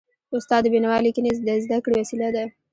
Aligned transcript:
استاد 0.37 0.61
د 0.63 0.67
بينوا 0.73 0.95
ليکني 1.05 1.31
د 1.47 1.49
زده 1.63 1.77
کړي 1.85 1.95
وسیله 1.99 2.27
ده. 2.35 2.43